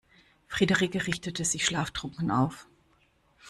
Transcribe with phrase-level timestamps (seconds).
[0.47, 2.65] Friederike richtete sich schlaftrunken auf.